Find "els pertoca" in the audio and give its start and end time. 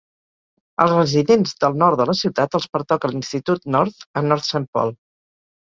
2.61-3.13